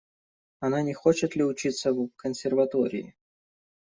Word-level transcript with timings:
Она 0.61 0.81
не 0.81 0.95
хочет 0.95 1.35
ли 1.35 1.43
учиться 1.43 1.93
в 1.93 2.09
консерватории? 2.15 3.13